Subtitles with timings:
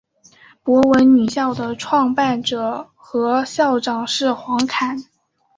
[0.63, 4.97] 博文女校的创办者和校长是黄侃。